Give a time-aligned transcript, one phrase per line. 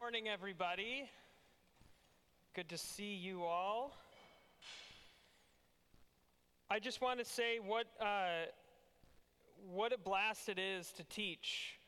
[0.00, 1.10] morning, everybody.
[2.54, 3.96] Good to see you all.
[6.70, 8.46] I just want to say what, uh,
[9.68, 11.80] what a blast it is to teach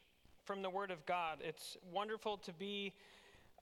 [0.44, 1.38] from the Word of God.
[1.44, 2.94] It's wonderful to be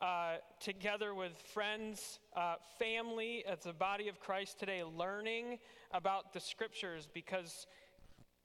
[0.00, 5.58] uh, together with friends, uh, family, as a body of Christ today, learning
[5.92, 7.66] about the Scriptures because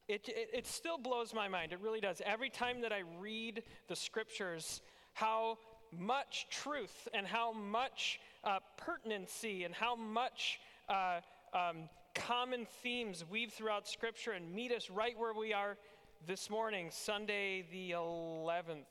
[0.09, 1.71] it, it, it still blows my mind.
[1.71, 2.21] It really does.
[2.25, 4.81] Every time that I read the Scriptures,
[5.13, 5.57] how
[5.99, 11.19] much truth and how much uh, pertinency and how much uh,
[11.53, 15.77] um, common themes weave throughout Scripture and meet us right where we are
[16.25, 18.85] this morning, Sunday, the 11th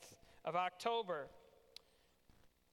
[0.45, 1.29] of October.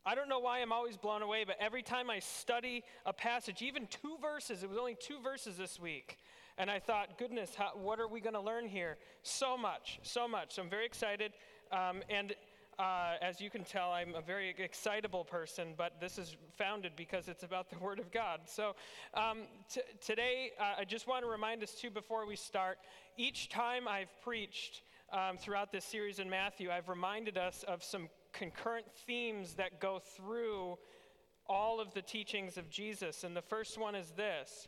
[0.05, 3.61] I don't know why I'm always blown away, but every time I study a passage,
[3.61, 6.17] even two verses, it was only two verses this week,
[6.57, 8.97] and I thought, goodness, how, what are we going to learn here?
[9.23, 10.55] So much, so much.
[10.55, 11.33] So I'm very excited.
[11.71, 12.33] Um, and
[12.79, 17.27] uh, as you can tell, I'm a very excitable person, but this is founded because
[17.27, 18.41] it's about the Word of God.
[18.45, 18.73] So
[19.13, 22.77] um, t- today, uh, I just want to remind us, too, before we start,
[23.17, 28.07] each time I've preached um, throughout this series in Matthew, I've reminded us of some
[28.31, 30.77] concurrent themes that go through
[31.47, 33.25] all of the teachings of Jesus.
[33.25, 34.67] And the first one is this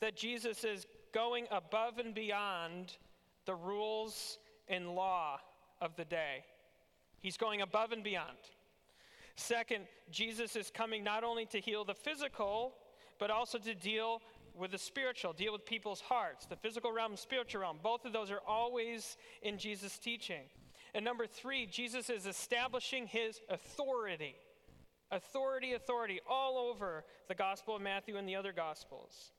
[0.00, 2.96] that Jesus is going above and beyond
[3.46, 5.38] the rules and law
[5.80, 6.44] of the day.
[7.22, 8.36] He's going above and beyond.
[9.36, 12.74] Second, Jesus is coming not only to heal the physical,
[13.18, 14.20] but also to deal
[14.54, 17.78] with the spiritual, deal with people's hearts, the physical realm, spiritual realm.
[17.82, 20.42] Both of those are always in Jesus' teaching.
[20.94, 24.34] And number three, Jesus is establishing his authority.
[25.10, 29.32] Authority, authority, all over the Gospel of Matthew and the other Gospels.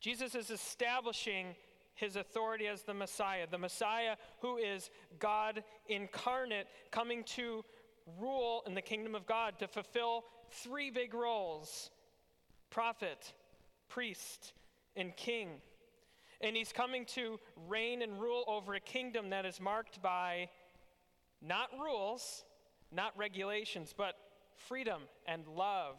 [0.00, 1.54] Jesus is establishing
[1.96, 7.64] his authority as the Messiah, the Messiah who is God incarnate, coming to
[8.20, 11.90] rule in the kingdom of God to fulfill three big roles
[12.70, 13.32] prophet,
[13.88, 14.52] priest,
[14.96, 15.48] and king.
[16.40, 20.50] And he's coming to reign and rule over a kingdom that is marked by
[21.40, 22.44] not rules,
[22.92, 24.14] not regulations, but
[24.56, 25.96] freedom and love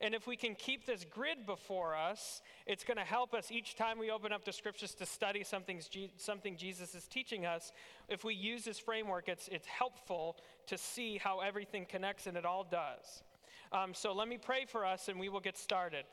[0.00, 3.76] and if we can keep this grid before us, it's going to help us each
[3.76, 5.80] time we open up the scriptures to study something,
[6.16, 7.72] something Jesus is teaching us.
[8.08, 10.36] If we use this framework, it's, it's helpful
[10.66, 13.22] to see how everything connects, and it all does.
[13.72, 16.04] Um, so let me pray for us, and we will get started.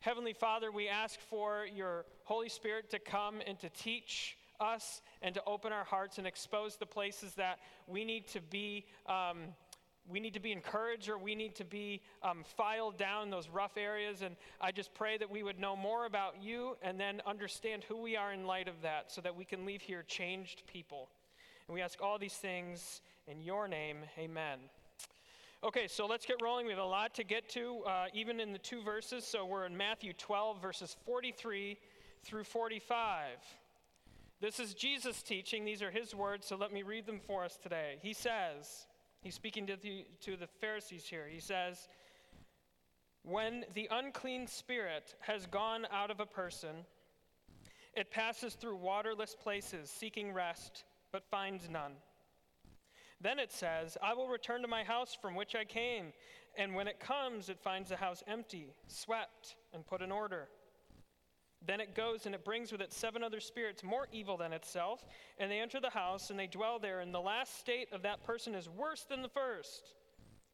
[0.00, 5.34] Heavenly Father, we ask for your Holy Spirit to come and to teach us and
[5.34, 8.84] to open our hearts and expose the places that we need to be.
[9.06, 9.54] Um,
[10.10, 13.76] we need to be encouraged or we need to be um, filed down those rough
[13.76, 14.22] areas.
[14.22, 18.00] And I just pray that we would know more about you and then understand who
[18.00, 21.08] we are in light of that so that we can leave here changed people.
[21.66, 23.98] And we ask all these things in your name.
[24.18, 24.58] Amen.
[25.62, 26.66] Okay, so let's get rolling.
[26.66, 29.24] We have a lot to get to, uh, even in the two verses.
[29.24, 31.76] So we're in Matthew 12, verses 43
[32.24, 33.26] through 45.
[34.40, 35.64] This is Jesus teaching.
[35.64, 37.98] These are his words, so let me read them for us today.
[38.00, 38.86] He says,
[39.20, 41.26] He's speaking to the, to the Pharisees here.
[41.30, 41.88] He says,
[43.22, 46.84] When the unclean spirit has gone out of a person,
[47.94, 51.92] it passes through waterless places, seeking rest, but finds none.
[53.20, 56.12] Then it says, I will return to my house from which I came.
[56.56, 60.48] And when it comes, it finds the house empty, swept, and put in order.
[61.66, 65.04] Then it goes and it brings with it seven other spirits more evil than itself,
[65.38, 68.24] and they enter the house and they dwell there, and the last state of that
[68.24, 69.94] person is worse than the first.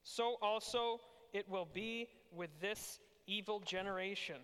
[0.02, 1.00] So also
[1.32, 4.36] it will be with this evil generation.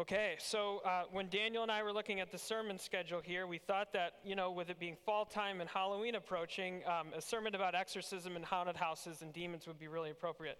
[0.00, 3.58] Okay, so uh, when Daniel and I were looking at the sermon schedule here, we
[3.58, 7.56] thought that, you know, with it being fall time and Halloween approaching, um, a sermon
[7.56, 10.58] about exorcism and haunted houses and demons would be really appropriate.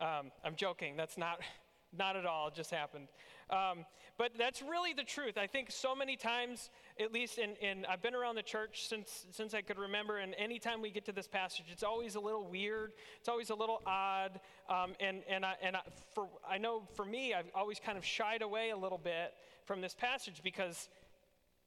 [0.00, 1.38] Um, I'm joking, that's not
[1.96, 3.08] not at all, it just happened.
[3.50, 3.84] Um,
[4.16, 5.38] but that's really the truth.
[5.38, 6.70] I think so many times,
[7.00, 10.34] at least in, in, I've been around the church since, since I could remember, and
[10.38, 13.80] anytime we get to this passage, it's always a little weird, it's always a little
[13.86, 14.40] odd.
[14.68, 15.80] Um, and and, I, and I,
[16.14, 19.80] for, I know for me, I've always kind of shied away a little bit from
[19.80, 20.88] this passage because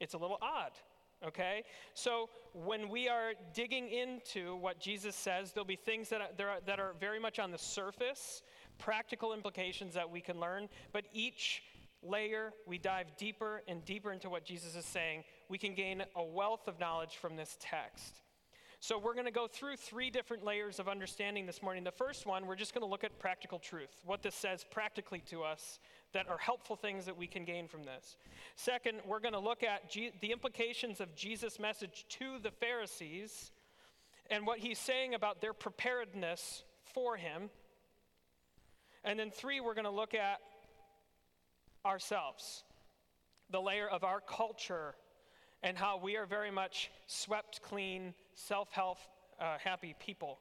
[0.00, 0.72] it's a little odd
[1.26, 1.64] okay?
[1.94, 6.78] So when we are digging into what Jesus says, there'll be things that are, that
[6.78, 8.42] are very much on the surface
[8.78, 11.62] practical implications that we can learn, but each
[12.02, 16.22] layer we dive deeper and deeper into what Jesus is saying, we can gain a
[16.22, 18.20] wealth of knowledge from this text.
[18.80, 21.84] So, we're going to go through three different layers of understanding this morning.
[21.84, 25.20] The first one, we're just going to look at practical truth, what this says practically
[25.30, 25.78] to us
[26.12, 28.18] that are helpful things that we can gain from this.
[28.56, 33.52] Second, we're going to look at G- the implications of Jesus' message to the Pharisees
[34.28, 36.62] and what he's saying about their preparedness
[36.92, 37.48] for him.
[39.04, 40.38] And then three, we're going to look at
[41.84, 42.64] ourselves,
[43.50, 44.94] the layer of our culture,
[45.62, 48.98] and how we are very much swept clean, self help
[49.38, 50.38] uh, happy people.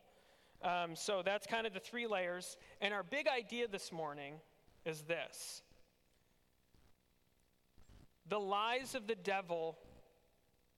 [0.64, 2.56] Um, so that's kind of the three layers.
[2.80, 4.36] And our big idea this morning
[4.86, 5.62] is this
[8.30, 9.78] the lies of the devil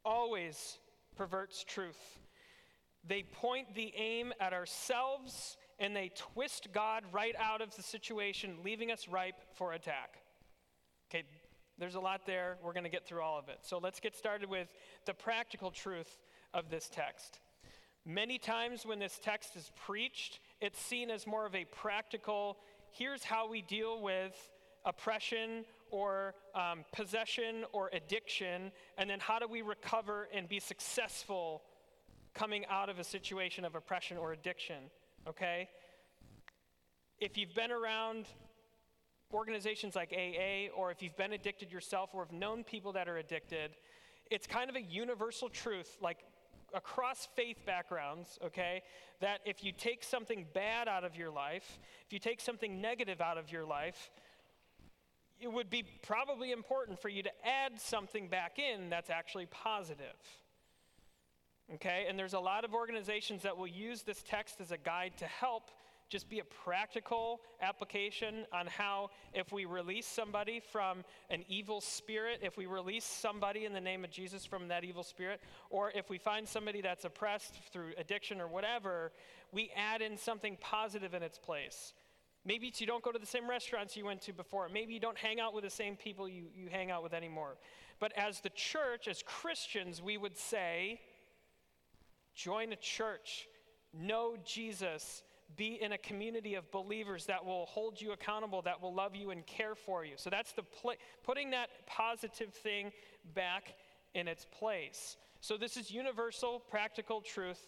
[0.04, 0.80] always
[1.16, 2.20] perverts truth.
[3.08, 8.58] They point the aim at ourselves and they twist God right out of the situation,
[8.64, 10.18] leaving us ripe for attack.
[11.10, 11.24] Okay,
[11.78, 12.58] there's a lot there.
[12.64, 13.60] We're going to get through all of it.
[13.62, 14.70] So let's get started with
[15.06, 16.18] the practical truth
[16.54, 17.40] of this text.
[18.06, 22.58] Many times when this text is preached, it's seen as more of a practical,
[22.92, 24.34] here's how we deal with
[24.86, 31.64] oppression or um, possession or addiction, and then how do we recover and be successful
[32.36, 34.92] coming out of a situation of oppression or addiction,
[35.28, 35.70] okay?
[37.20, 38.26] If you've been around
[39.34, 43.18] organizations like AA, or if you've been addicted yourself, or have known people that are
[43.18, 43.76] addicted,
[44.32, 46.20] it's kind of a universal truth, like
[46.74, 48.82] across faith backgrounds, okay,
[49.22, 53.22] that if you take something bad out of your life, if you take something negative
[53.22, 54.12] out of your life,
[55.40, 60.16] it would be probably important for you to add something back in that's actually positive.
[61.74, 65.14] Okay, and there's a lot of organizations that will use this text as a guide
[65.18, 65.72] to help
[66.10, 72.40] just be a practical application on how, if we release somebody from an evil spirit,
[72.44, 75.42] if we release somebody in the name of Jesus from that evil spirit,
[75.72, 79.12] or if we find somebody that's oppressed through addiction or whatever,
[79.52, 81.94] we add in something positive in its place.
[82.46, 84.70] Maybe you don't go to the same restaurants you went to before.
[84.70, 87.58] Maybe you don't hang out with the same people you, you hang out with anymore.
[88.00, 91.00] But as the church, as Christians, we would say,
[92.36, 93.48] join a church,
[93.94, 95.24] know Jesus,
[95.56, 99.32] be in a community of believers that will hold you accountable, that will love you
[99.32, 100.14] and care for you.
[100.18, 102.92] So that's the pl- putting that positive thing
[103.34, 103.76] back
[104.14, 105.18] in its place.
[105.42, 107.68] So this is universal, practical truth.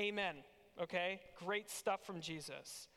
[0.00, 0.36] Amen.
[0.80, 1.20] Okay?
[1.38, 2.88] Great stuff from Jesus.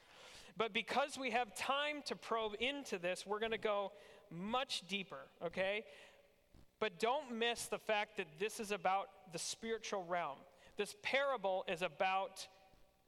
[0.58, 3.92] But because we have time to probe into this, we're going to go
[4.32, 5.84] much deeper, okay?
[6.80, 10.38] But don't miss the fact that this is about the spiritual realm.
[10.78, 12.48] This parable is about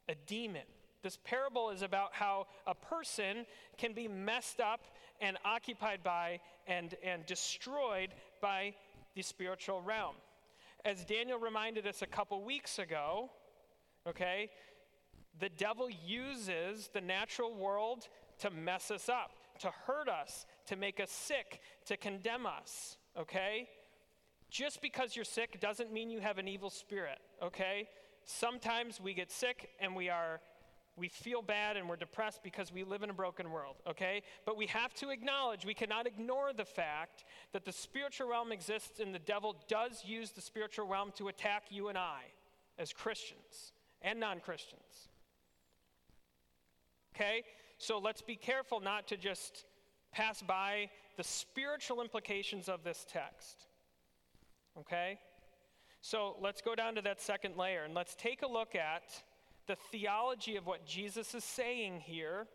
[0.10, 0.64] a demon.
[1.04, 3.46] This parable is about how a person
[3.78, 4.88] can be messed up
[5.22, 8.10] and occupied by and, and destroyed
[8.42, 8.74] by
[9.16, 10.16] the spiritual realm.
[10.86, 13.30] As Daniel reminded us a couple weeks ago,
[14.08, 14.50] okay,
[15.40, 18.08] the devil uses the natural world
[18.40, 23.68] to mess us up, to hurt us, to make us sick, to condemn us, okay?
[24.50, 27.90] Just because you're sick doesn't mean you have an evil spirit, okay?
[28.26, 30.40] Sometimes we get sick and we are
[30.98, 34.24] we feel bad and we're depressed because we live in a broken world, okay?
[34.46, 37.24] But we have to acknowledge, we cannot ignore the fact
[37.54, 41.66] that the spiritual realm exists and the devil does use the spiritual realm to attack
[41.70, 42.22] you and I
[42.80, 45.10] as Christians and non Christians.
[47.16, 47.44] Okay?
[47.78, 49.66] So let's be careful not to just
[50.12, 53.68] pass by the spiritual implications of this text.
[54.80, 55.20] Okay?
[56.02, 59.24] So let's go down to that second layer and let's take a look at
[59.68, 62.48] the theology of what Jesus is saying here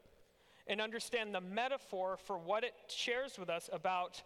[0.66, 4.22] and understand the metaphor for what it shares with us about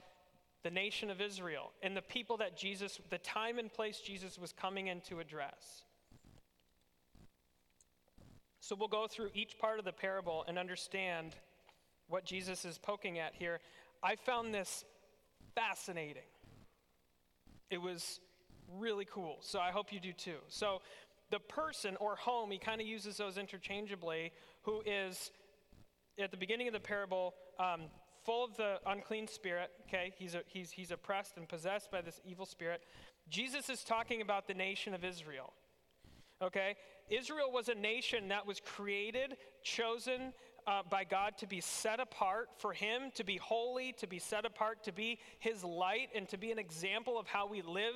[0.62, 4.52] the nation of Israel and the people that Jesus, the time and place Jesus was
[4.52, 5.82] coming in to address.
[8.60, 11.36] So we'll go through each part of the parable and understand
[12.08, 13.60] what Jesus is poking at here.
[14.02, 14.84] I found this
[15.54, 16.22] fascinating.
[17.70, 18.20] It was
[18.73, 19.38] really cool.
[19.40, 20.38] So I hope you do too.
[20.49, 20.82] So
[21.30, 24.32] the person or home, he kind of uses those interchangeably,
[24.62, 25.30] who is
[26.18, 27.82] at the beginning of the parable um,
[28.25, 29.70] full of the unclean spirit.
[29.88, 32.82] Okay, he's, a, he's, he's oppressed and possessed by this evil spirit.
[33.28, 35.52] Jesus is talking about the nation of Israel.
[36.42, 36.76] Okay,
[37.08, 40.32] Israel was a nation that was created, chosen
[40.66, 44.44] uh, by God to be set apart for Him, to be holy, to be set
[44.44, 47.94] apart, to be His light, and to be an example of how we live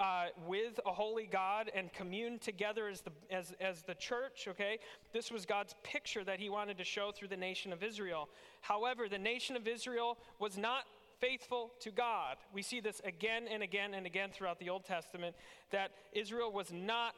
[0.00, 4.78] uh, with a holy God and commune together as the, as, as the church, okay?
[5.12, 8.30] This was God's picture that he wanted to show through the nation of Israel.
[8.62, 10.84] However, the nation of Israel was not
[11.20, 12.36] faithful to God.
[12.54, 15.36] We see this again and again and again throughout the Old Testament
[15.70, 17.14] that Israel was not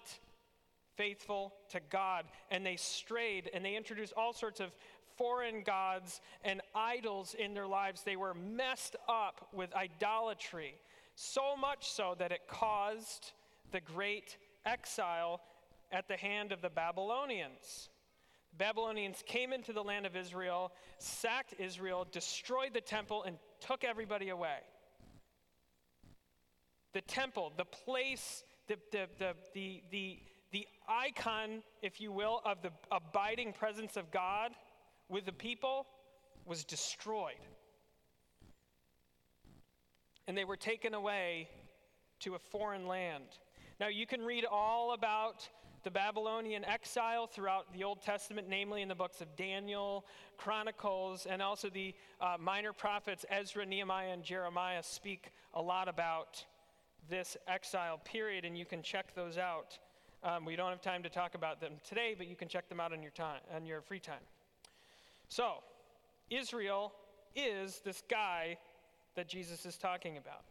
[0.97, 4.71] faithful to God and they strayed and they introduced all sorts of
[5.17, 8.03] foreign gods and idols in their lives.
[8.03, 10.75] They were messed up with idolatry,
[11.15, 13.33] so much so that it caused
[13.71, 15.41] the great exile
[15.91, 17.91] at the hand of the Babylonians.
[18.57, 24.29] Babylonians came into the land of Israel, sacked Israel, destroyed the temple, and took everybody
[24.29, 24.59] away.
[26.93, 29.83] The temple, the place, the, the, the, the,
[30.53, 34.53] the, icon, if you will, of the abiding presence of God
[35.09, 35.87] with the people
[36.45, 37.35] was destroyed.
[40.29, 41.49] And they were taken away
[42.21, 43.25] to a foreign land.
[43.81, 45.49] Now, you can read all about
[45.83, 50.05] the Babylonian exile throughout the Old Testament, namely in the books of Daniel,
[50.37, 56.45] Chronicles, and also the uh, minor prophets Ezra, Nehemiah, and Jeremiah speak a lot about
[57.11, 59.79] this exile period, and you can check those out.
[60.25, 62.79] Um, we don't have time to talk about them today, but you can check them
[62.79, 64.23] out on your time, on your free time.
[65.29, 65.55] So,
[66.31, 66.93] Israel
[67.35, 68.57] is this guy
[69.17, 70.45] that Jesus is talking about.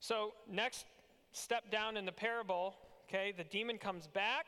[0.00, 0.84] So, next
[1.32, 2.74] step down in the parable,
[3.08, 4.46] okay, the demon comes back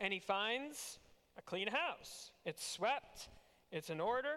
[0.00, 0.98] and he finds
[1.38, 2.32] a clean house.
[2.44, 3.28] It's swept,
[3.72, 4.36] it's in order.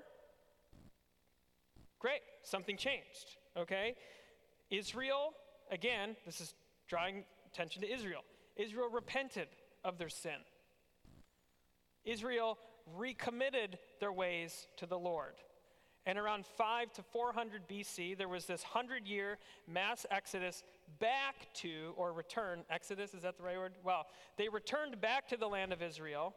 [1.99, 3.95] Great, something changed, okay?
[4.69, 5.33] Israel,
[5.71, 6.53] again, this is
[6.87, 8.21] drawing attention to Israel.
[8.59, 9.47] Israel repented
[9.83, 10.41] of their sin.
[12.03, 12.57] Israel
[12.97, 15.35] recommitted their ways to the Lord.
[16.05, 19.37] And around 5 to 400 BC, there was this 100 year
[19.67, 20.63] mass exodus
[20.99, 23.73] back to, or return, exodus, is that the right word?
[23.83, 26.33] Well, they returned back to the land of Israel.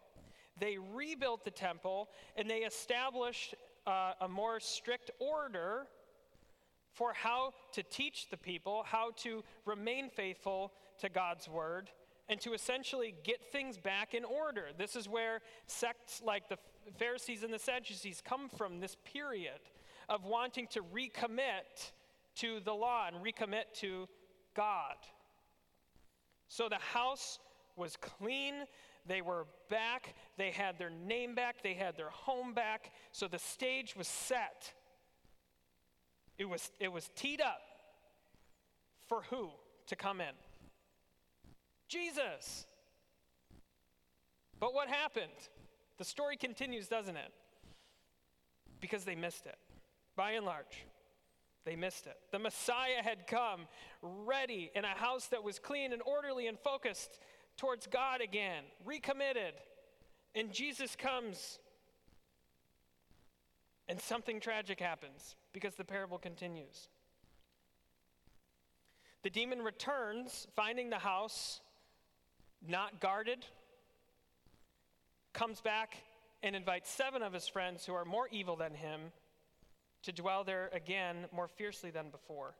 [0.58, 3.54] They rebuilt the temple, and they established
[3.86, 5.86] uh, a more strict order
[6.92, 11.88] for how to teach the people, how to remain faithful to God's word,
[12.32, 14.68] and to essentially get things back in order.
[14.78, 16.56] This is where sects like the
[16.98, 19.60] Pharisees and the Sadducees come from this period
[20.08, 21.90] of wanting to recommit
[22.36, 24.08] to the law and recommit to
[24.56, 24.94] God.
[26.48, 27.38] So the house
[27.76, 28.54] was clean.
[29.04, 30.14] They were back.
[30.38, 31.62] They had their name back.
[31.62, 32.92] They had their home back.
[33.12, 34.72] So the stage was set.
[36.38, 37.60] It was, it was teed up
[39.06, 39.50] for who
[39.88, 40.32] to come in?
[41.92, 42.66] Jesus.
[44.58, 45.32] But what happened?
[45.98, 47.32] The story continues, doesn't it?
[48.80, 49.58] Because they missed it,
[50.16, 50.86] by and large.
[51.64, 52.16] They missed it.
[52.32, 53.62] The Messiah had come
[54.00, 57.20] ready in a house that was clean and orderly and focused
[57.56, 59.54] towards God again, recommitted.
[60.34, 61.58] And Jesus comes,
[63.88, 66.88] and something tragic happens because the parable continues.
[69.22, 71.60] The demon returns, finding the house
[72.66, 73.44] not guarded,
[75.32, 75.96] comes back
[76.42, 79.00] and invites seven of his friends who are more evil than him
[80.02, 82.54] to dwell there again more fiercely than before.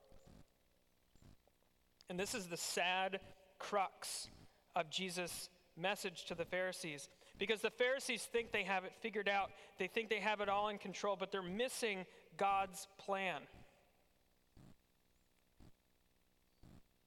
[2.08, 3.20] And this is the sad
[3.58, 4.28] crux
[4.76, 7.08] of Jesus' message to the Pharisees.
[7.38, 10.68] Because the Pharisees think they have it figured out, they think they have it all
[10.68, 12.06] in control, but they're missing
[12.36, 13.40] God's plan.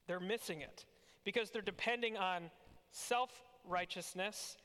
[0.06, 0.84] They're missing it
[1.24, 2.50] because they're depending on
[2.96, 3.30] self
[3.64, 4.56] righteousness,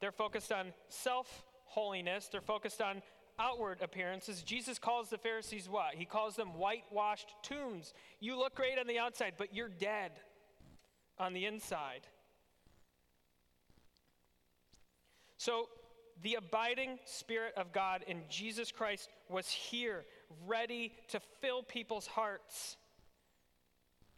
[0.00, 3.02] they're focused on self holiness, they're focused on
[3.38, 4.42] outward appearances.
[4.42, 5.94] Jesus calls the Pharisees what?
[5.94, 7.94] He calls them whitewashed tombs.
[8.20, 10.12] You look great on the outside, but you're dead
[11.18, 12.06] on the inside.
[15.36, 15.68] So,
[16.20, 20.04] the abiding Spirit of God in Jesus Christ was here,
[20.48, 22.76] ready to fill people's hearts.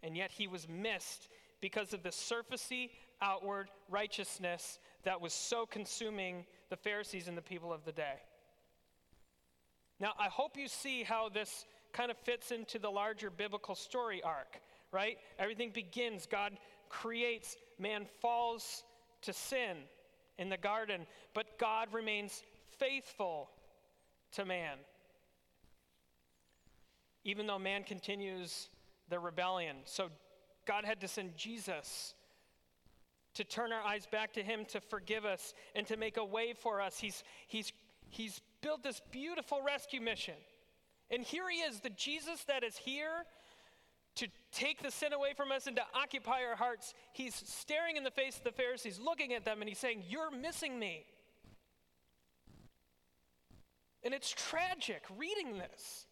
[0.03, 1.29] And yet he was missed
[1.61, 2.89] because of the surfacey,
[3.23, 8.15] outward righteousness that was so consuming the Pharisees and the people of the day.
[9.99, 14.23] Now, I hope you see how this kind of fits into the larger biblical story
[14.23, 14.61] arc,
[14.93, 15.19] right?
[15.39, 16.57] Everything begins, God
[16.89, 18.85] creates, man falls
[19.23, 19.77] to sin
[20.39, 22.43] in the garden, but God remains
[22.79, 23.51] faithful
[24.33, 24.79] to man.
[27.25, 28.71] Even though man continues
[29.11, 29.77] the rebellion.
[29.85, 30.09] So
[30.67, 32.15] God had to send Jesus
[33.35, 36.53] to turn our eyes back to Him, to forgive us, and to make a way
[36.53, 36.99] for us.
[36.99, 37.73] He's, he's,
[38.09, 40.35] he's built this beautiful rescue mission.
[41.11, 43.25] And here He is, the Jesus that is here
[44.17, 46.95] to take the sin away from us and to occupy our hearts.
[47.13, 50.31] He's staring in the face of the Pharisees, looking at them, and He's saying, You're
[50.31, 51.05] missing me.
[54.03, 56.07] And it's tragic reading this.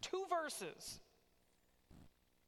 [0.00, 1.00] Two verses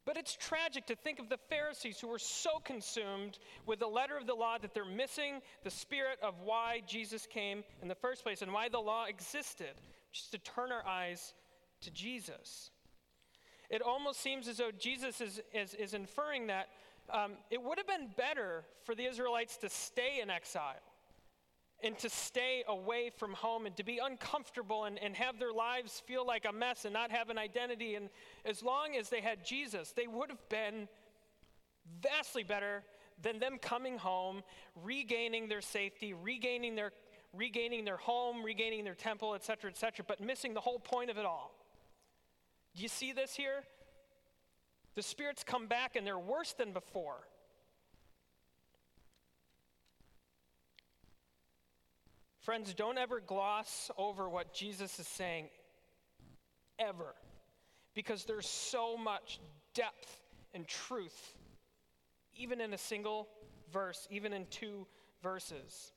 [0.05, 4.17] But it's tragic to think of the Pharisees who were so consumed with the letter
[4.17, 8.23] of the law that they're missing the spirit of why Jesus came in the first
[8.23, 9.73] place and why the law existed,
[10.11, 11.33] just to turn our eyes
[11.81, 12.71] to Jesus.
[13.69, 16.69] It almost seems as though Jesus is, is, is inferring that
[17.11, 20.81] um, it would have been better for the Israelites to stay in exile
[21.83, 26.01] and to stay away from home and to be uncomfortable and, and have their lives
[26.05, 27.95] feel like a mess and not have an identity.
[27.95, 28.09] And
[28.45, 30.87] as long as they had Jesus, they would have been
[32.01, 32.83] vastly better
[33.21, 34.41] than them coming home,
[34.83, 36.91] regaining their safety, regaining their,
[37.33, 41.25] regaining their home, regaining their temple, etc., etc., but missing the whole point of it
[41.25, 41.53] all.
[42.75, 43.63] Do you see this here?
[44.95, 47.27] The spirits come back and they're worse than before.
[52.41, 55.49] Friends, don't ever gloss over what Jesus is saying,
[56.79, 57.13] ever,
[57.93, 59.39] because there's so much
[59.75, 60.19] depth
[60.55, 61.35] and truth,
[62.35, 63.27] even in a single
[63.71, 64.87] verse, even in two
[65.21, 65.91] verses.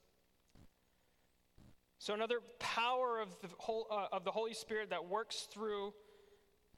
[1.99, 5.95] So, another power of the, whole, uh, of the Holy Spirit that works through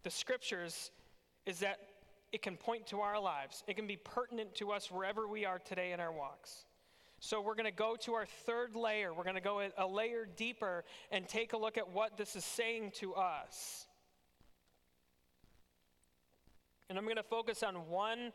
[0.05, 0.93] the scriptures
[1.45, 1.79] is that
[2.31, 3.65] it can point to our lives.
[3.67, 6.66] It can be pertinent to us wherever we are today in our walks.
[7.27, 9.13] So, we're going to go to our third layer.
[9.13, 12.45] We're going to go a layer deeper and take a look at what this is
[12.45, 13.89] saying to us.
[16.89, 18.31] And I'm going to focus on one,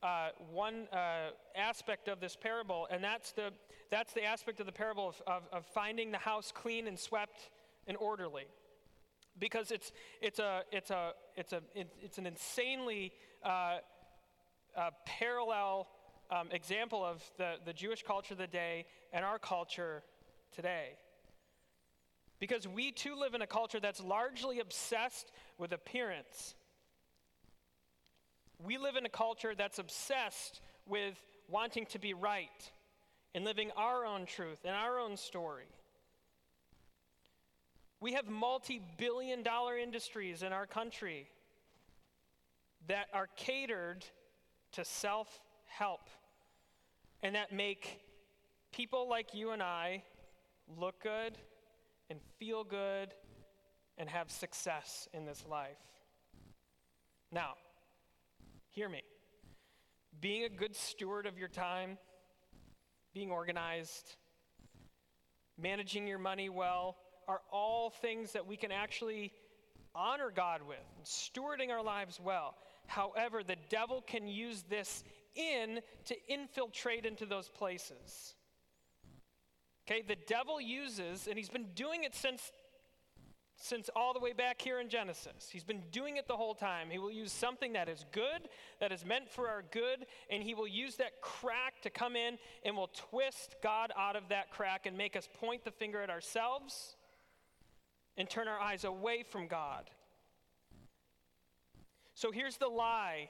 [0.00, 3.50] uh, one uh, aspect of this parable, and that's the,
[3.90, 7.50] that's the aspect of the parable of, of, of finding the house clean and swept
[7.88, 8.44] and orderly.
[9.40, 9.90] Because it's,
[10.22, 13.10] it's, a, it's, a, it's, a, it's an insanely
[13.44, 13.78] uh,
[14.76, 15.88] uh parallel
[16.30, 20.02] um, example of the, the Jewish culture of the day and our culture
[20.54, 20.90] today.
[22.38, 26.54] Because we too live in a culture that's largely obsessed with appearance.
[28.64, 32.70] We live in a culture that's obsessed with wanting to be right
[33.34, 35.66] and living our own truth and our own story.
[38.00, 41.28] We have multi billion dollar industries in our country
[42.88, 44.04] that are catered
[44.72, 46.08] to self help
[47.22, 48.00] and that make
[48.72, 50.02] people like you and I
[50.78, 51.36] look good
[52.08, 53.14] and feel good
[53.98, 55.76] and have success in this life.
[57.32, 57.54] Now,
[58.70, 59.02] hear me.
[60.20, 61.98] Being a good steward of your time,
[63.14, 64.16] being organized,
[65.58, 66.96] managing your money well
[67.28, 69.32] are all things that we can actually
[69.94, 72.54] honor God with, stewarding our lives well.
[72.86, 75.04] However, the devil can use this
[75.34, 78.34] in to infiltrate into those places.
[79.86, 82.52] Okay, the devil uses, and he's been doing it since
[83.62, 85.50] since all the way back here in Genesis.
[85.52, 86.88] He's been doing it the whole time.
[86.88, 88.48] He will use something that is good,
[88.80, 92.38] that is meant for our good, and he will use that crack to come in
[92.64, 96.08] and will twist God out of that crack and make us point the finger at
[96.08, 96.96] ourselves
[98.16, 99.90] and turn our eyes away from God.
[102.14, 103.28] So here's the lie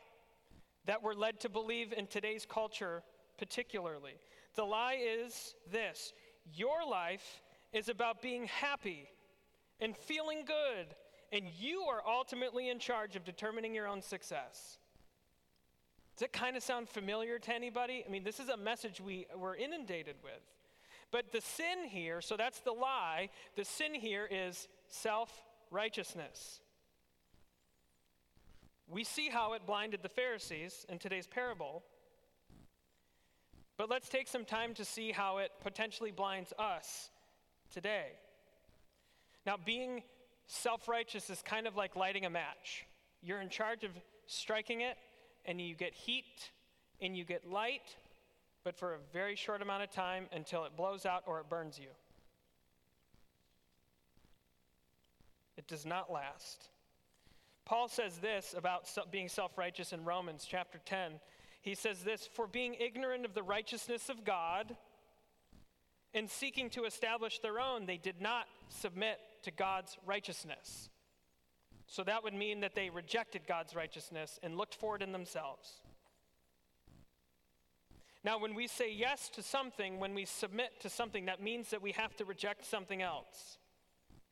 [0.91, 3.05] that we're led to believe in today's culture,
[3.39, 4.15] particularly.
[4.57, 6.13] The lie is this
[6.53, 9.09] your life is about being happy
[9.79, 10.87] and feeling good,
[11.31, 14.79] and you are ultimately in charge of determining your own success.
[16.17, 18.03] Does it kind of sound familiar to anybody?
[18.05, 20.43] I mean, this is a message we, we're inundated with.
[21.13, 25.31] But the sin here, so that's the lie, the sin here is self
[25.71, 26.59] righteousness.
[28.91, 31.85] We see how it blinded the Pharisees in today's parable.
[33.77, 37.09] But let's take some time to see how it potentially blinds us
[37.71, 38.09] today.
[39.47, 40.03] Now, being
[40.47, 42.85] self righteous is kind of like lighting a match.
[43.23, 43.93] You're in charge of
[44.27, 44.97] striking it,
[45.47, 46.51] and you get heat
[47.01, 47.97] and you get light,
[48.65, 51.79] but for a very short amount of time until it blows out or it burns
[51.79, 51.89] you.
[55.57, 56.69] It does not last.
[57.71, 61.13] Paul says this about being self righteous in Romans chapter 10.
[61.63, 64.75] He says this For being ignorant of the righteousness of God
[66.13, 70.91] and seeking to establish their own, they did not submit to God's righteousness.
[71.87, 75.81] So that would mean that they rejected God's righteousness and looked for it in themselves.
[78.25, 81.83] Now, when we say yes to something, when we submit to something, that means that
[81.83, 83.60] we have to reject something else.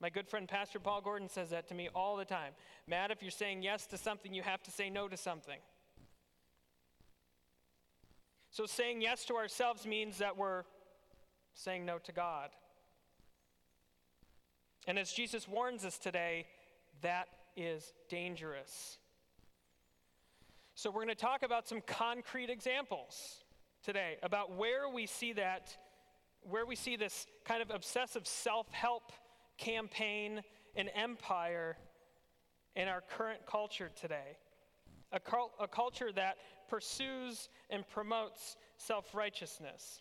[0.01, 2.53] My good friend Pastor Paul Gordon says that to me all the time.
[2.87, 5.59] Matt, if you're saying yes to something, you have to say no to something.
[8.51, 10.63] So saying yes to ourselves means that we're
[11.55, 12.51] saying no to God.
[14.87, 16.47] And as Jesus warns us today,
[17.03, 18.99] that is dangerous.
[20.75, 23.43] So, we're going to talk about some concrete examples
[23.83, 25.77] today about where we see that,
[26.43, 29.13] where we see this kind of obsessive self help
[29.59, 30.43] campaign
[30.77, 31.77] and empire
[32.77, 34.39] in our current culture today.
[35.13, 36.37] A, cult, a culture that
[36.69, 40.01] pursues and promotes self righteousness.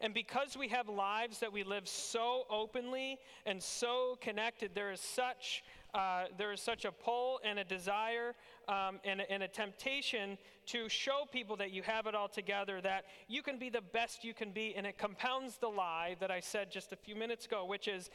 [0.00, 5.00] And because we have lives that we live so openly and so connected, there is
[5.00, 5.64] such,
[5.94, 8.34] uh, there is such a pull and a desire
[8.68, 10.36] um, and, and a temptation
[10.66, 14.24] to show people that you have it all together, that you can be the best
[14.24, 14.74] you can be.
[14.76, 18.10] And it compounds the lie that I said just a few minutes ago, which is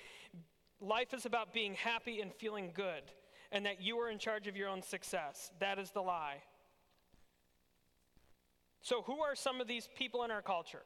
[0.82, 3.04] life is about being happy and feeling good,
[3.52, 5.52] and that you are in charge of your own success.
[5.60, 6.44] That is the lie.
[8.82, 10.84] So, who are some of these people in our culture?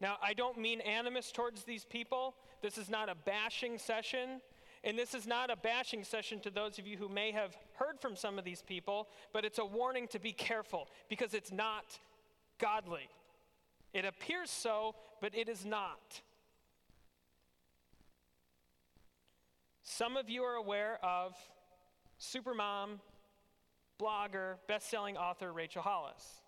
[0.00, 2.34] Now, I don't mean animus towards these people.
[2.62, 4.40] This is not a bashing session.
[4.84, 8.00] And this is not a bashing session to those of you who may have heard
[8.00, 11.98] from some of these people, but it's a warning to be careful because it's not
[12.60, 13.08] godly.
[13.92, 16.20] It appears so, but it is not.
[19.98, 21.34] Some of you are aware of
[22.20, 23.00] supermom,
[24.00, 26.40] blogger, best selling author Rachel Hollis,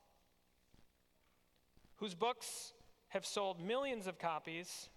[1.97, 2.75] whose books
[3.09, 4.89] have sold millions of copies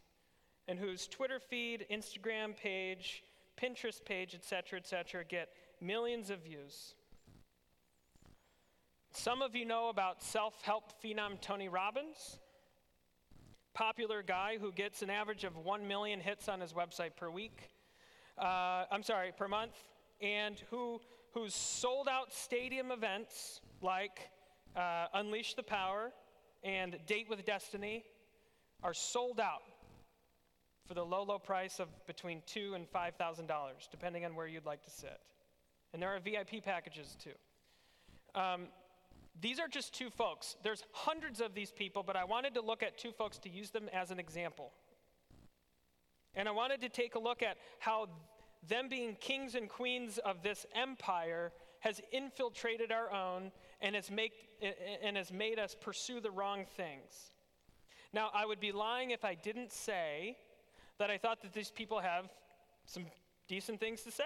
[0.67, 3.23] and whose Twitter feed, Instagram page,
[3.59, 5.49] Pinterest page, etc., etc., get
[5.81, 6.93] millions of views.
[9.13, 12.37] Some of you know about self help phenom Tony Robbins,
[13.73, 17.72] popular guy who gets an average of 1 million hits on his website per week.
[18.37, 19.75] Uh, I'm sorry, per month,
[20.21, 20.99] and who,
[21.33, 24.29] who's sold out stadium events like
[24.75, 26.11] uh, Unleash the Power
[26.63, 28.03] and Date with Destiny
[28.81, 29.61] are sold out
[30.87, 34.47] for the low, low price of between two and five thousand dollars, depending on where
[34.47, 35.19] you'd like to sit.
[35.93, 38.39] And there are VIP packages too.
[38.39, 38.67] Um,
[39.41, 40.57] these are just two folks.
[40.63, 43.71] There's hundreds of these people, but I wanted to look at two folks to use
[43.71, 44.71] them as an example.
[46.35, 48.09] And I wanted to take a look at how
[48.67, 54.31] them being kings and queens of this empire has infiltrated our own and has, make,
[55.03, 57.31] and has made us pursue the wrong things.
[58.13, 60.37] Now, I would be lying if I didn't say
[60.99, 62.29] that I thought that these people have
[62.85, 63.05] some
[63.47, 64.23] decent things to say.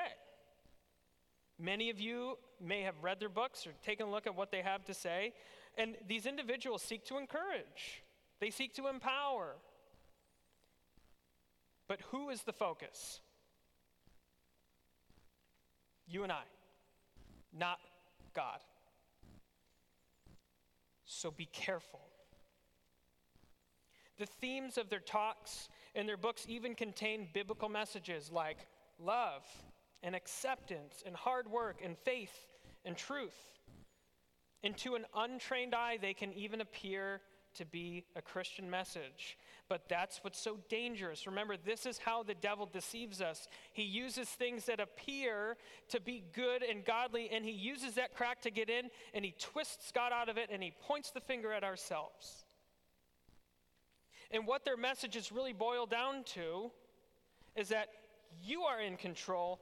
[1.60, 4.62] Many of you may have read their books or taken a look at what they
[4.62, 5.34] have to say,
[5.78, 8.04] and these individuals seek to encourage,
[8.40, 9.56] they seek to empower.
[11.88, 13.22] But who is the focus?
[16.08, 16.44] You and I,
[17.58, 17.80] not
[18.34, 18.60] God.
[21.06, 22.02] So be careful.
[24.18, 28.58] The themes of their talks and their books even contain biblical messages like
[29.00, 29.44] love
[30.04, 32.48] and acceptance and hard work and faith
[32.86, 33.36] and truth.
[34.64, 37.22] And to an untrained eye, they can even appear
[37.56, 39.38] to be a Christian message.
[39.70, 41.28] But that's what's so dangerous.
[41.28, 43.48] Remember, this is how the devil deceives us.
[43.74, 45.58] He uses things that appear
[45.90, 49.36] to be good and godly, and he uses that crack to get in, and he
[49.38, 52.46] twists God out of it, and he points the finger at ourselves.
[54.32, 56.72] And what their messages really boil down to
[57.56, 57.90] is that
[58.44, 59.60] you are in control,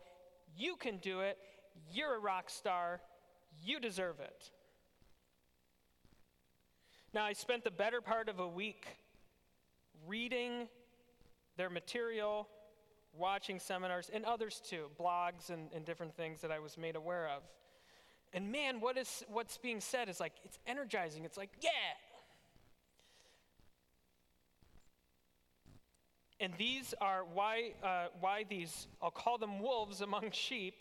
[0.56, 1.38] you can do it,
[1.92, 3.02] you're a rock star,
[3.64, 4.52] you deserve it.
[7.14, 8.86] Now, I spent the better part of a week
[10.08, 10.68] reading
[11.58, 12.48] their material,
[13.18, 17.28] watching seminars, and others too, blogs and, and different things that I was made aware
[17.30, 17.44] of.
[18.34, 21.24] And man, what is, what's being said is like, it's energizing.
[21.24, 21.72] It's like, yeah,
[26.40, 30.76] And these are why, uh, why these, I'll call them wolves among sheep.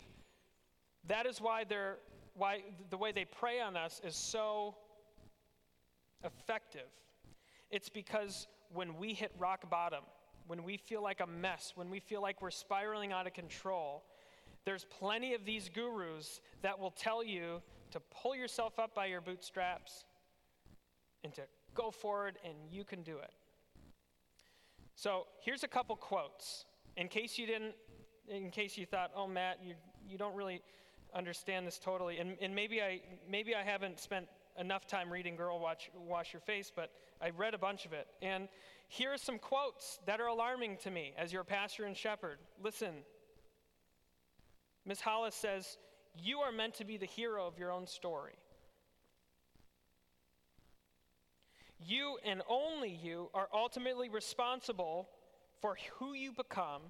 [1.07, 1.97] That is why they're,
[2.33, 4.75] why the way they prey on us is so
[6.23, 6.89] effective.
[7.71, 10.03] It's because when we hit rock bottom,
[10.47, 14.03] when we feel like a mess, when we feel like we're spiraling out of control,
[14.65, 17.61] there's plenty of these gurus that will tell you
[17.91, 20.05] to pull yourself up by your bootstraps
[21.23, 21.41] and to
[21.73, 23.31] go forward and you can do it.
[24.95, 26.65] So here's a couple quotes
[26.97, 27.75] in case you didn't,
[28.27, 29.75] in case you thought, oh, Matt, you,
[30.07, 30.61] you don't really
[31.13, 32.17] understand this totally.
[32.17, 34.27] And, and maybe, I, maybe I haven't spent
[34.59, 36.91] enough time reading Girl Watch, Wash Your Face, but
[37.21, 38.07] I read a bunch of it.
[38.21, 38.47] And
[38.87, 42.37] here are some quotes that are alarming to me as your pastor and shepherd.
[42.63, 42.95] Listen.
[44.85, 45.01] Ms.
[45.01, 45.77] Hollis says,
[46.15, 48.35] You are meant to be the hero of your own story.
[51.79, 55.09] You and only you are ultimately responsible
[55.61, 56.81] for who you become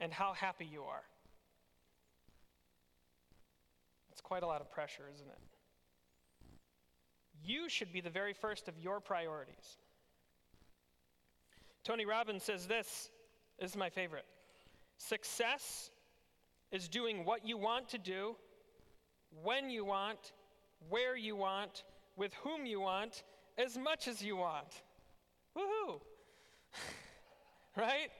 [0.00, 1.02] and how happy you are.
[4.10, 5.38] It's quite a lot of pressure, isn't it?
[7.44, 9.78] You should be the very first of your priorities.
[11.84, 13.10] Tony Robbins says this,
[13.60, 14.24] this is my favorite.
[14.98, 15.90] Success
[16.72, 18.36] is doing what you want to do,
[19.42, 20.32] when you want,
[20.88, 21.84] where you want,
[22.16, 23.22] with whom you want,
[23.58, 24.82] as much as you want.
[25.56, 26.00] Woohoo!
[27.76, 28.10] right?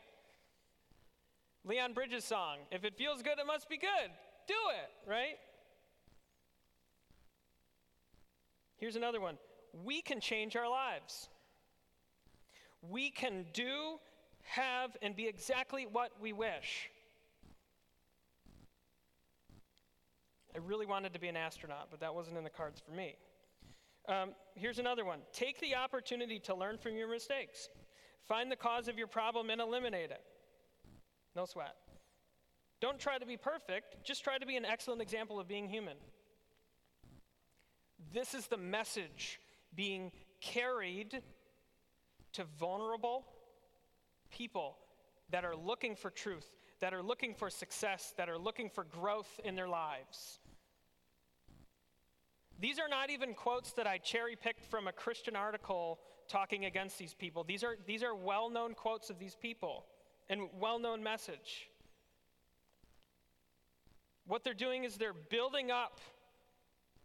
[1.65, 4.11] Leon Bridges' song, if it feels good, it must be good.
[4.47, 5.37] Do it, right?
[8.77, 9.39] Here's another one.
[9.85, 11.29] We can change our lives.
[12.83, 13.99] We can do,
[14.43, 16.91] have, and be exactly what we wish.
[20.55, 23.17] I really wanted to be an astronaut, but that wasn't in the cards for me.
[24.09, 27.69] Um, here's another one take the opportunity to learn from your mistakes,
[28.27, 30.23] find the cause of your problem and eliminate it.
[31.35, 31.75] No sweat.
[32.81, 35.97] Don't try to be perfect, just try to be an excellent example of being human.
[38.17, 39.39] This is the message
[39.75, 41.21] being carried
[42.33, 43.27] to vulnerable
[44.31, 44.79] people
[45.29, 46.49] that are looking for truth,
[46.81, 50.39] that are looking for success, that are looking for growth in their lives.
[52.59, 56.99] These are not even quotes that I cherry picked from a Christian article talking against
[56.99, 57.45] these people.
[57.45, 59.85] These are, these are well known quotes of these people
[60.31, 61.69] and well known message.
[64.27, 66.01] What they're doing is they're building up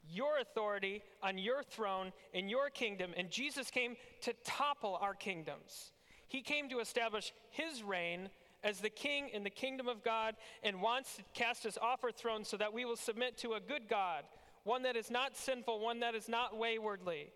[0.10, 3.12] your authority on your throne in your kingdom.
[3.16, 5.92] And Jesus came to topple our kingdoms.
[6.28, 8.30] He came to establish his reign
[8.64, 12.12] as the king in the kingdom of God and wants to cast us off our
[12.12, 14.24] throne so that we will submit to a good God
[14.64, 17.32] one that is not sinful, one that is not waywardly,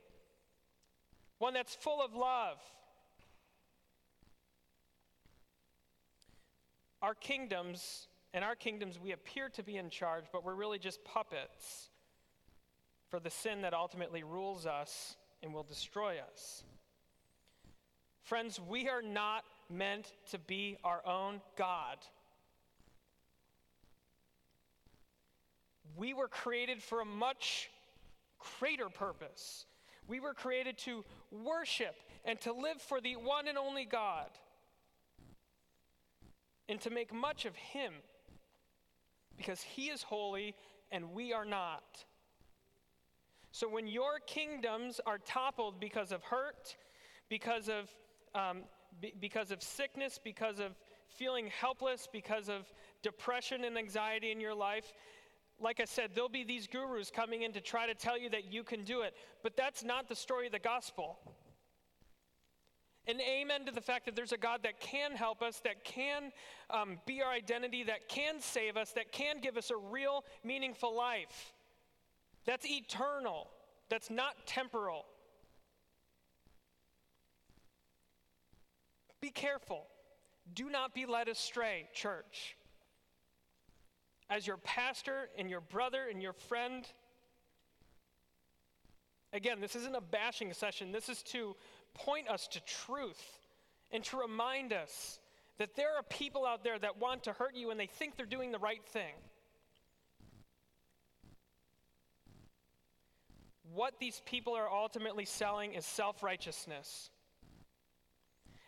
[1.39, 2.57] one that's full of love.
[7.01, 11.03] Our kingdoms, in our kingdoms, we appear to be in charge, but we're really just
[11.03, 11.89] puppets
[13.09, 16.63] for the sin that ultimately rules us and will destroy us.
[18.23, 21.97] Friends, we are not meant to be our own God.
[25.95, 27.69] We were created for a much
[28.59, 29.65] greater purpose.
[30.07, 34.29] We were created to worship and to live for the one and only God
[36.67, 37.93] and to make much of Him
[39.37, 40.55] because He is holy
[40.91, 42.05] and we are not.
[43.55, 46.75] So when your kingdoms are toppled because of hurt,
[47.29, 47.89] because of,
[48.37, 48.63] um,
[48.99, 50.73] b- because of sickness, because of
[51.07, 52.69] feeling helpless, because of
[53.01, 54.91] depression and anxiety in your life,
[55.57, 58.51] like I said, there'll be these gurus coming in to try to tell you that
[58.51, 59.13] you can do it.
[59.41, 61.17] But that's not the story of the gospel.
[63.07, 66.33] And amen to the fact that there's a God that can help us, that can
[66.69, 70.93] um, be our identity, that can save us, that can give us a real, meaningful
[70.93, 71.54] life.
[72.45, 73.47] That's eternal,
[73.89, 75.05] that's not temporal.
[79.21, 79.87] Be careful.
[80.53, 82.55] Do not be led astray, church
[84.29, 86.85] as your pastor and your brother and your friend.
[89.33, 90.91] Again, this isn't a bashing session.
[90.91, 91.55] This is to
[91.93, 93.23] point us to truth
[93.91, 95.19] and to remind us
[95.57, 98.25] that there are people out there that want to hurt you and they think they're
[98.25, 99.13] doing the right thing.
[103.75, 107.09] What these people are ultimately selling is self righteousness.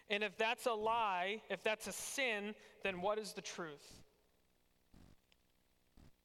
[0.09, 4.01] And if that's a lie, if that's a sin, then what is the truth?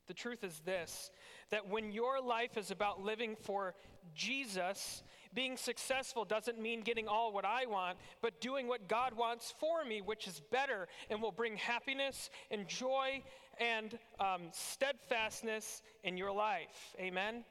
[0.08, 1.10] The truth is this
[1.50, 3.74] that when your life is about living for
[4.14, 9.54] Jesus, being successful doesn't mean getting all what I want, but doing what God wants
[9.60, 13.22] for me, which is better and will bring happiness and joy
[13.60, 16.96] and um, steadfastness in your life.
[16.98, 17.44] Amen?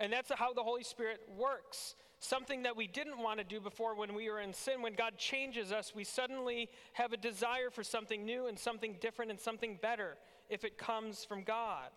[0.00, 1.94] And that's how the Holy Spirit works.
[2.20, 5.18] Something that we didn't want to do before when we were in sin, when God
[5.18, 9.78] changes us, we suddenly have a desire for something new and something different and something
[9.80, 10.16] better
[10.48, 11.90] if it comes from God.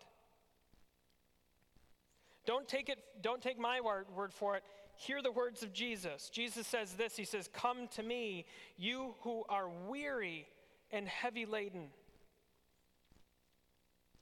[2.46, 4.64] Don't take it don't take my word, word for it.
[4.96, 6.28] Hear the words of Jesus.
[6.28, 7.16] Jesus says this.
[7.16, 8.44] He says, "Come to me,
[8.76, 10.46] you who are weary
[10.90, 11.90] and heavy laden,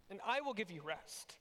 [0.09, 1.37] and I will give you rest."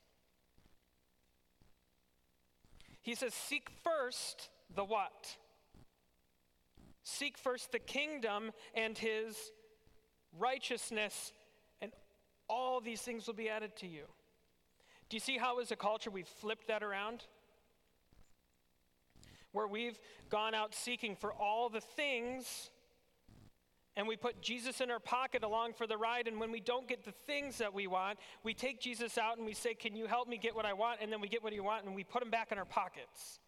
[3.02, 5.38] He says, "Seek first the what?
[7.04, 9.52] Seek first the kingdom and his
[10.38, 11.34] righteousness,
[11.82, 11.92] and
[12.48, 14.06] all these things will be added to you.
[15.10, 17.26] Do you see how, as a culture, we've flipped that around?
[19.52, 22.70] Where we've gone out seeking for all the things
[23.98, 26.28] and we put Jesus in our pocket along for the ride.
[26.28, 29.46] And when we don't get the things that we want, we take Jesus out and
[29.46, 31.00] we say, Can you help me get what I want?
[31.02, 33.40] And then we get what we want and we put him back in our pockets.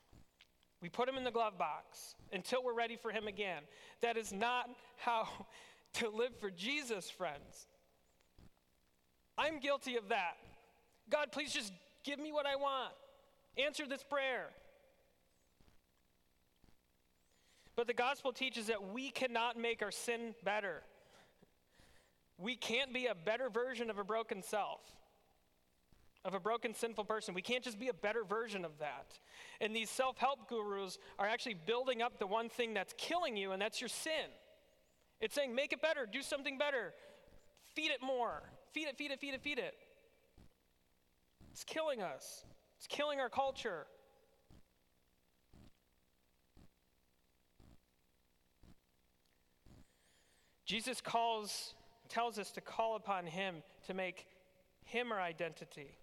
[0.81, 3.63] We put him in the glove box until we're ready for him again.
[4.01, 5.29] That is not how
[5.93, 7.67] to live for Jesus, friends.
[9.37, 10.35] I'm guilty of that.
[11.09, 11.71] God, please just
[12.03, 12.93] give me what I want.
[13.57, 14.49] Answer this prayer.
[17.75, 20.83] But the gospel teaches that we cannot make our sin better.
[22.37, 24.81] We can't be a better version of a broken self,
[26.25, 27.33] of a broken, sinful person.
[27.33, 29.17] We can't just be a better version of that.
[29.59, 33.51] And these self help gurus are actually building up the one thing that's killing you,
[33.51, 34.29] and that's your sin.
[35.19, 36.93] It's saying, make it better, do something better,
[37.75, 39.75] feed it more, feed it, feed it, feed it, feed it.
[41.51, 42.43] It's killing us,
[42.77, 43.85] it's killing our culture.
[50.73, 51.75] Jesus calls,
[52.09, 54.25] tells us to call upon him to make
[54.85, 55.99] him our identity,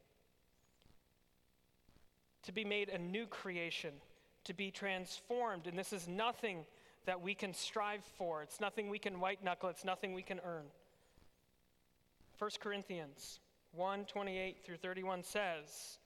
[2.45, 3.91] to be made a new creation,
[4.45, 5.67] to be transformed.
[5.67, 6.67] And this is nothing
[7.05, 10.39] that we can strive for, it's nothing we can white knuckle, it's nothing we can
[10.47, 10.67] earn.
[12.39, 13.41] 1 Corinthians
[13.73, 15.99] 1 28 through 31 says,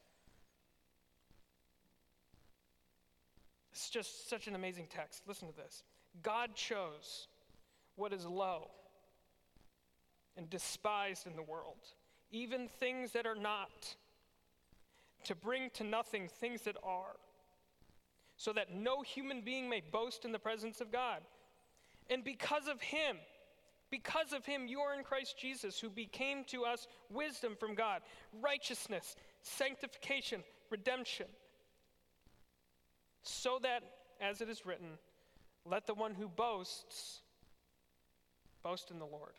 [3.72, 5.20] It's just such an amazing text.
[5.26, 5.82] Listen to this.
[6.22, 7.28] God chose
[7.96, 8.70] what is low
[10.36, 11.78] and despised in the world,
[12.30, 13.96] even things that are not,
[15.24, 17.16] to bring to nothing things that are,
[18.36, 21.20] so that no human being may boast in the presence of God.
[22.10, 23.16] And because of him,
[23.90, 28.02] because of him, you are in Christ Jesus, who became to us wisdom from God,
[28.42, 31.26] righteousness, sanctification, redemption.
[33.22, 33.82] So that,
[34.20, 34.98] as it is written,
[35.64, 37.22] let the one who boasts
[38.64, 39.34] Boast in the Lord.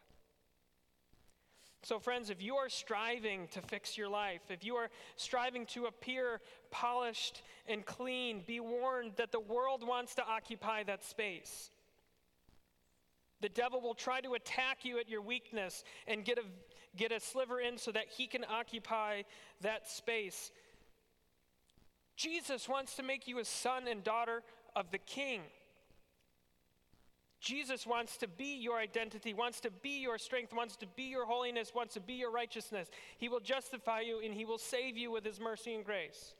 [1.83, 5.85] So, friends, if you are striving to fix your life, if you are striving to
[5.85, 6.39] appear
[6.71, 11.69] polished and clean, be warned that the world wants to occupy that space.
[13.41, 16.43] The devil will try to attack you at your weakness and get a,
[16.95, 19.23] get a sliver in so that he can occupy
[19.61, 20.51] that space.
[22.15, 24.41] Jesus wants to make you a son and daughter
[24.75, 25.41] of the king.
[27.41, 31.25] Jesus wants to be your identity, wants to be your strength, wants to be your
[31.25, 32.89] holiness, wants to be your righteousness.
[33.17, 36.33] He will justify you and he will save you with his mercy and grace.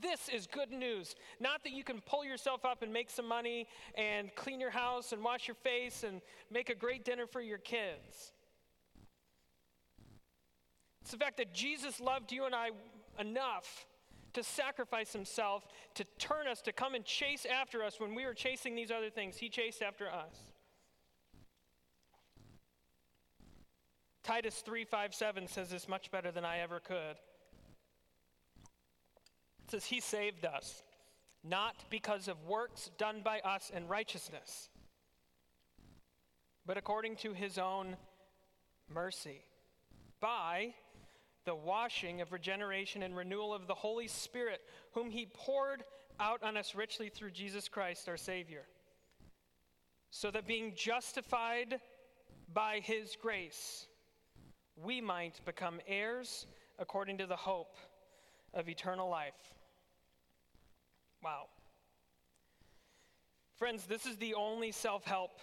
[0.00, 1.14] This is good news.
[1.38, 5.12] Not that you can pull yourself up and make some money and clean your house
[5.12, 8.32] and wash your face and make a great dinner for your kids.
[11.02, 12.70] It's the fact that Jesus loved you and I
[13.20, 13.86] enough
[14.36, 18.34] to sacrifice himself to turn us, to come and chase after us when we were
[18.34, 19.38] chasing these other things.
[19.38, 20.36] He chased after us.
[24.22, 27.16] Titus 3 5 7 says this much better than I ever could.
[29.64, 30.82] It says, He saved us,
[31.42, 34.68] not because of works done by us in righteousness,
[36.66, 37.96] but according to His own
[38.92, 39.40] mercy,
[40.20, 40.74] by
[41.46, 44.60] the washing of regeneration and renewal of the Holy Spirit,
[44.92, 45.84] whom He poured
[46.20, 48.64] out on us richly through Jesus Christ, our Savior.
[50.10, 51.80] So that being justified
[52.52, 53.86] by His grace,
[54.76, 56.46] we might become heirs
[56.78, 57.76] according to the hope
[58.52, 59.54] of eternal life.
[61.22, 61.46] Wow.
[63.56, 65.38] Friends, this is the only self help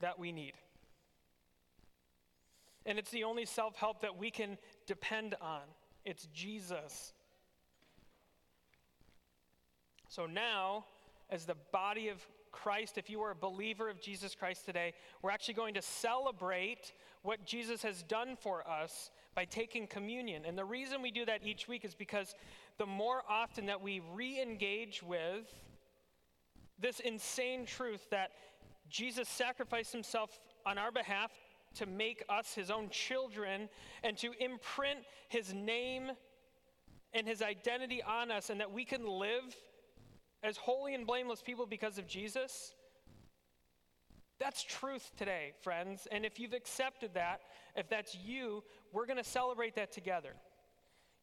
[0.00, 0.52] that we need.
[2.86, 5.62] And it's the only self help that we can depend on.
[6.04, 7.12] It's Jesus.
[10.08, 10.84] So now,
[11.30, 14.92] as the body of Christ, if you are a believer of Jesus Christ today,
[15.22, 16.92] we're actually going to celebrate
[17.22, 20.44] what Jesus has done for us by taking communion.
[20.44, 22.34] And the reason we do that each week is because
[22.78, 25.52] the more often that we re engage with
[26.78, 28.30] this insane truth that
[28.88, 31.32] Jesus sacrificed himself on our behalf
[31.74, 33.68] to make us his own children
[34.02, 36.10] and to imprint his name
[37.12, 39.54] and his identity on us, and that we can live
[40.42, 42.74] as holy and blameless people because of Jesus.
[44.40, 46.08] That's truth today, friends.
[46.10, 47.40] And if you've accepted that,
[47.76, 50.34] if that's you, we're going to celebrate that together.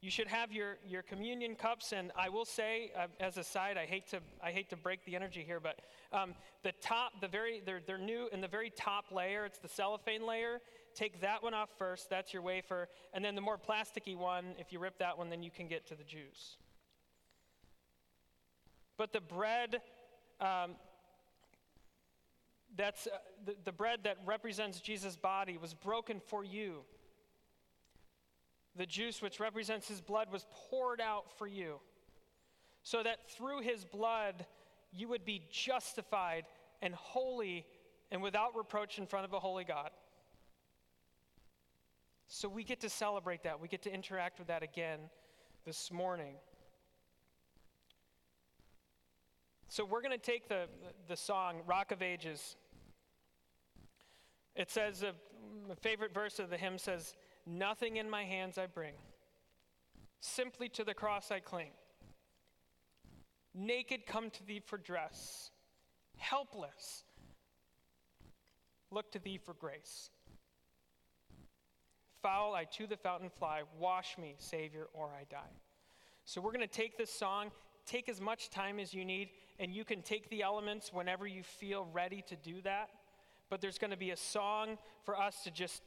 [0.02, 3.78] You should have your, your communion cups, and I will say, uh, as a side,
[3.78, 5.80] I hate to I hate to break the energy here, but
[6.12, 6.34] um,
[6.64, 9.45] the top, the very they're, they're new in the very top layer.
[9.45, 10.60] It's the cellophane layer.
[10.95, 12.10] Take that one off first.
[12.10, 14.56] That's your wafer, and then the more plasticky one.
[14.58, 16.58] If you rip that one, then you can get to the juice.
[18.97, 19.82] But the bread,
[20.39, 20.72] um,
[22.76, 26.86] That's uh, the, the bread that represents Jesus' body was broken for you.
[28.76, 31.80] The juice, which represents his blood, was poured out for you,
[32.84, 34.45] so that through his blood
[34.93, 36.45] you would be justified
[36.82, 37.65] and holy
[38.11, 39.91] and without reproach in front of a holy God.
[42.28, 43.59] So we get to celebrate that.
[43.59, 44.99] We get to interact with that again
[45.65, 46.36] this morning.
[49.67, 50.67] So we're going to take the,
[51.07, 52.55] the song Rock of Ages.
[54.55, 55.13] It says, a,
[55.67, 57.15] my favorite verse of the hymn says,
[57.45, 58.93] Nothing in my hands I bring,
[60.19, 61.71] simply to the cross I cling.
[63.53, 65.51] Naked come to thee for dress,
[66.17, 67.03] helpless,
[68.91, 70.09] look to thee for grace.
[72.21, 75.57] Foul I to the fountain fly, wash me, Savior, or I die.
[76.25, 77.51] So we're going to take this song,
[77.85, 79.29] take as much time as you need,
[79.59, 82.89] and you can take the elements whenever you feel ready to do that.
[83.49, 85.81] But there's going to be a song for us to just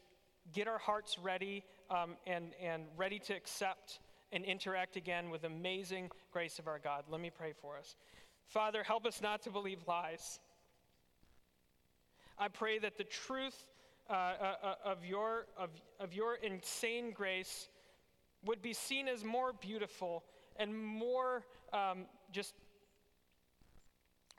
[0.53, 4.01] get our hearts ready um, and, and ready to accept
[4.33, 7.05] and interact again with amazing grace of our God.
[7.09, 7.97] Let me pray for us.
[8.47, 10.41] Father, help us not to believe lies.
[12.39, 13.67] I pray that the truth
[14.11, 15.71] uh, uh, uh, of, your, of,
[16.01, 17.69] of your insane grace
[18.45, 20.25] would be seen as more beautiful
[20.57, 22.55] and more um, just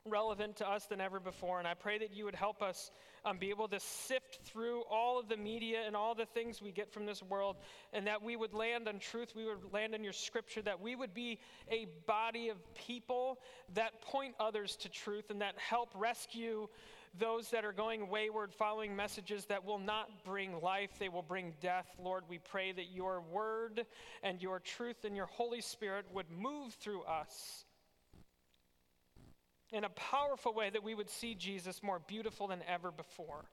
[0.08, 1.58] relevant to us than ever before.
[1.58, 2.90] And I pray that you would help us
[3.24, 6.70] um, be able to sift through all of the media and all the things we
[6.70, 7.56] get from this world,
[7.92, 10.94] and that we would land on truth, we would land on your scripture, that we
[10.94, 11.38] would be
[11.70, 13.38] a body of people
[13.74, 16.68] that point others to truth and that help rescue
[17.18, 21.54] those that are going wayward, following messages that will not bring life, they will bring
[21.60, 21.86] death.
[22.02, 23.86] Lord, we pray that your word
[24.22, 27.64] and your truth and your Holy Spirit would move through us
[29.72, 33.44] in a powerful way that we would see Jesus more beautiful than ever before.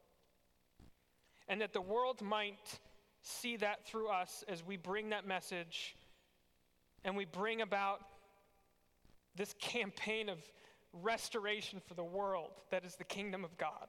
[1.47, 2.79] And that the world might
[3.21, 5.95] see that through us as we bring that message
[7.03, 7.99] and we bring about
[9.35, 10.37] this campaign of
[10.93, 13.87] restoration for the world that is the kingdom of God.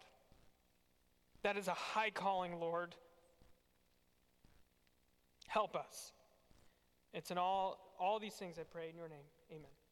[1.42, 2.94] That is a high calling, Lord.
[5.46, 6.12] Help us.
[7.12, 9.26] It's in all, all these things I pray in your name.
[9.52, 9.83] Amen.